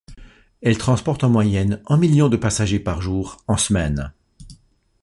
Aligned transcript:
Elle 0.63 0.79
transporte 0.79 1.23
en 1.23 1.29
moyenne 1.29 1.79
un 1.85 1.95
million 1.95 2.27
de 2.27 2.35
passagers 2.35 2.79
par 2.79 3.03
jour 3.03 3.37
en 3.45 3.55
semaine. 3.55 4.11